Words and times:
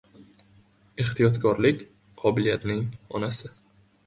•Ehtiyotkorlik― 1.03 1.83
qobiliyatning 2.23 2.83
onasi. 3.21 3.55